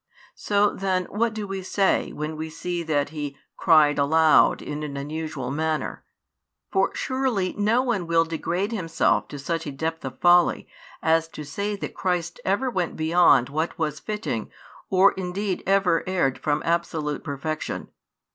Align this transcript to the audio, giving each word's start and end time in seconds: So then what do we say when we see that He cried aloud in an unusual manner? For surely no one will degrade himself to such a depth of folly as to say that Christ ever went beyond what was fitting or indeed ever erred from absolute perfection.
So 0.33 0.71
then 0.73 1.05
what 1.11 1.31
do 1.31 1.47
we 1.47 1.61
say 1.61 2.11
when 2.11 2.35
we 2.35 2.49
see 2.49 2.81
that 2.81 3.09
He 3.09 3.37
cried 3.55 3.99
aloud 3.99 4.59
in 4.59 4.81
an 4.81 4.97
unusual 4.97 5.51
manner? 5.51 6.03
For 6.71 6.89
surely 6.95 7.53
no 7.55 7.83
one 7.83 8.07
will 8.07 8.25
degrade 8.25 8.71
himself 8.71 9.27
to 9.27 9.37
such 9.37 9.67
a 9.67 9.71
depth 9.71 10.03
of 10.03 10.17
folly 10.19 10.67
as 11.03 11.27
to 11.27 11.43
say 11.43 11.75
that 11.75 11.93
Christ 11.93 12.39
ever 12.43 12.67
went 12.71 12.95
beyond 12.97 13.49
what 13.49 13.77
was 13.77 13.99
fitting 13.99 14.51
or 14.89 15.11
indeed 15.11 15.61
ever 15.67 16.03
erred 16.07 16.39
from 16.39 16.63
absolute 16.65 17.23
perfection. 17.23 17.89